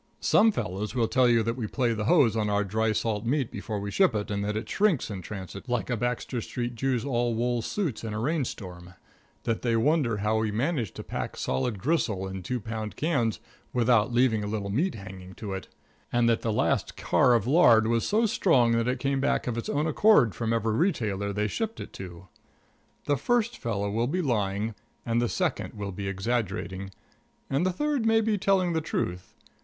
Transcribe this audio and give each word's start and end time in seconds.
Some 0.19 0.51
fellows 0.51 0.95
will 0.95 1.07
tell 1.07 1.29
you 1.29 1.43
that 1.43 1.55
we 1.55 1.67
play 1.67 1.93
the 1.93 2.05
hose 2.05 2.35
on 2.35 2.49
our 2.49 2.63
dry 2.63 2.91
salt 2.91 3.23
meat 3.23 3.51
before 3.51 3.79
we 3.79 3.91
ship 3.91 4.15
it, 4.15 4.31
and 4.31 4.43
that 4.43 4.57
it 4.57 4.67
shrinks 4.67 5.11
in 5.11 5.21
transit 5.21 5.69
like 5.69 5.91
a 5.91 5.95
Baxter 5.95 6.41
Street 6.41 6.73
Jew's 6.73 7.05
all 7.05 7.35
wool 7.35 7.61
suits 7.61 8.03
in 8.03 8.11
a 8.11 8.19
rainstorm; 8.19 8.95
that 9.43 9.61
they 9.61 9.75
wonder 9.75 10.17
how 10.17 10.39
we 10.39 10.49
manage 10.49 10.91
to 10.93 11.03
pack 11.03 11.37
solid 11.37 11.77
gristle 11.77 12.27
in 12.27 12.41
two 12.41 12.59
pound 12.59 12.95
cans 12.95 13.39
without 13.73 14.11
leaving 14.11 14.43
a 14.43 14.47
little 14.47 14.71
meat 14.71 14.95
hanging 14.95 15.35
to 15.35 15.53
it; 15.53 15.67
and 16.11 16.27
that 16.27 16.41
the 16.41 16.51
last 16.51 16.97
car 16.97 17.35
of 17.35 17.45
lard 17.45 17.85
was 17.85 18.03
so 18.03 18.25
strong 18.25 18.71
that 18.71 18.87
it 18.87 18.97
came 18.97 19.19
back 19.21 19.45
of 19.45 19.55
its 19.55 19.69
own 19.69 19.85
accord 19.85 20.33
from 20.33 20.51
every 20.51 20.73
retailer 20.73 21.31
they 21.31 21.45
shipped 21.47 21.79
it 21.79 21.93
to. 21.93 22.27
The 23.05 23.17
first 23.17 23.55
fellow 23.59 23.91
will 23.91 24.07
be 24.07 24.23
lying, 24.23 24.73
and 25.05 25.21
the 25.21 25.29
second 25.29 25.75
will 25.75 25.91
be 25.91 26.07
exaggerating, 26.07 26.89
and 27.51 27.63
the 27.67 27.71
third 27.71 28.07
may 28.07 28.21
be 28.21 28.39
telling 28.39 28.73
the 28.73 28.81
truth. 28.81 29.35